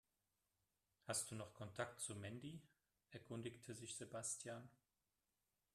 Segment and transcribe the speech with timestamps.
[1.05, 2.59] "Hast du noch Kontakt zu Mandy?",
[3.11, 4.67] erkundigte sich Sebastian.